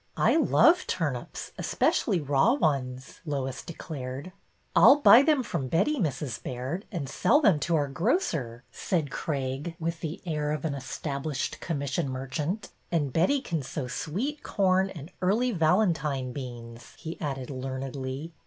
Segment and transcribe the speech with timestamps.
[0.31, 4.31] "I love turnips, especially raw ones," Lois declared."
[4.75, 6.41] I 'll buy them from Betty, Mrs.
[6.41, 11.59] Baird, and sell them to our grocer," said Craig, with the air of an established
[11.59, 18.33] commission merchant." And Betty can sow sweet corn and Early Valentine beans," he added learnedly.